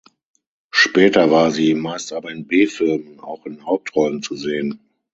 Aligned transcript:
Später 0.71 1.29
war 1.29 1.51
sie, 1.51 1.75
meist 1.75 2.11
aber 2.11 2.31
in 2.31 2.47
B-Filmen, 2.47 3.19
auch 3.19 3.45
in 3.45 3.63
Hauptrollen 3.67 4.23
zu 4.23 4.35
sehen. 4.35 4.79